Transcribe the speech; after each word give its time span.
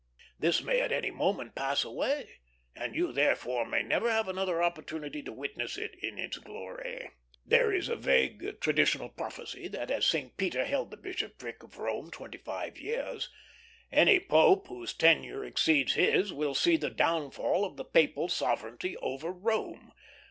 This 0.39 0.63
may 0.63 0.81
at 0.81 0.91
any 0.91 1.11
moment 1.11 1.53
pass 1.53 1.83
away, 1.83 2.39
and 2.75 2.95
you 2.95 3.11
therefore 3.11 3.67
may 3.67 3.83
never 3.83 4.09
have 4.09 4.27
another 4.27 4.63
opportunity 4.63 5.21
to 5.21 5.31
witness 5.31 5.77
it 5.77 5.93
in 6.01 6.17
its 6.17 6.39
glory. 6.39 7.11
There 7.45 7.71
is 7.71 7.87
a 7.87 7.95
vague 7.95 8.59
traditional 8.61 9.09
prophecy 9.09 9.67
that, 9.67 9.91
as 9.91 10.07
St. 10.07 10.35
Peter 10.37 10.65
held 10.65 10.89
the 10.89 10.97
bishopric 10.97 11.61
of 11.61 11.77
Rome 11.77 12.09
twenty 12.09 12.39
five 12.39 12.79
years, 12.79 13.29
any 13.91 14.19
pope 14.19 14.69
whose 14.69 14.91
tenure 14.95 15.45
exceeds 15.45 15.93
his 15.93 16.33
will 16.33 16.55
see 16.55 16.77
the 16.77 16.89
downfall 16.89 17.63
of 17.63 17.77
the 17.77 17.85
papal 17.85 18.27
sovereignty 18.27 18.97
over 18.97 19.31
Rome. 19.31 19.93